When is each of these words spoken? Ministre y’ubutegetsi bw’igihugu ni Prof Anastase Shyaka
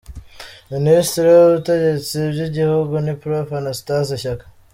Ministre 0.73 1.21
y’ubutegetsi 1.29 2.17
bw’igihugu 2.31 2.93
ni 3.05 3.13
Prof 3.21 3.47
Anastase 3.59 4.13
Shyaka 4.21 4.45